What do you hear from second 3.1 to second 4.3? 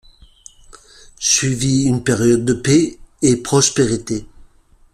et prospérité.